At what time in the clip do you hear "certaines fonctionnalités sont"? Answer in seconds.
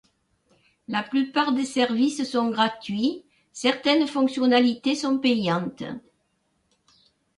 3.53-5.19